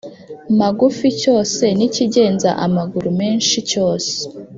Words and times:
Magufi 0.59 1.07
cyose 1.21 1.63
n 1.77 1.79
ikigenza 1.87 2.49
amaguru 2.65 3.09
menshi 3.19 3.57
cyose 3.71 4.13